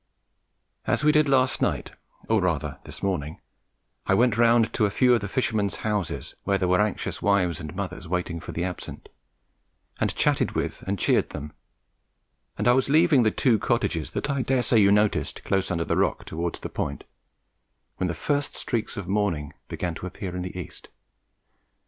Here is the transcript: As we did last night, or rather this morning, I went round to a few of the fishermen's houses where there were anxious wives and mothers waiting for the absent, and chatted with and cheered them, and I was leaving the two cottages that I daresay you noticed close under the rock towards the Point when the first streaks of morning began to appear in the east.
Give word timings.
As 0.87 1.03
we 1.03 1.11
did 1.11 1.29
last 1.29 1.61
night, 1.61 1.91
or 2.27 2.41
rather 2.41 2.79
this 2.85 3.03
morning, 3.03 3.39
I 4.07 4.15
went 4.15 4.35
round 4.35 4.73
to 4.73 4.87
a 4.87 4.89
few 4.89 5.13
of 5.13 5.21
the 5.21 5.27
fishermen's 5.27 5.75
houses 5.85 6.33
where 6.43 6.57
there 6.57 6.67
were 6.67 6.81
anxious 6.81 7.21
wives 7.21 7.59
and 7.59 7.75
mothers 7.75 8.07
waiting 8.07 8.39
for 8.39 8.51
the 8.51 8.63
absent, 8.63 9.09
and 9.99 10.15
chatted 10.15 10.53
with 10.53 10.83
and 10.87 10.97
cheered 10.97 11.29
them, 11.29 11.53
and 12.57 12.67
I 12.67 12.73
was 12.73 12.89
leaving 12.89 13.21
the 13.21 13.29
two 13.29 13.59
cottages 13.59 14.09
that 14.17 14.27
I 14.27 14.41
daresay 14.41 14.79
you 14.81 14.91
noticed 14.91 15.43
close 15.43 15.69
under 15.69 15.85
the 15.85 15.97
rock 15.97 16.25
towards 16.25 16.61
the 16.61 16.69
Point 16.69 17.03
when 17.97 18.07
the 18.07 18.15
first 18.15 18.55
streaks 18.55 18.97
of 18.97 19.07
morning 19.07 19.53
began 19.67 19.93
to 19.93 20.07
appear 20.07 20.35
in 20.35 20.41
the 20.41 20.57
east. 20.59 20.89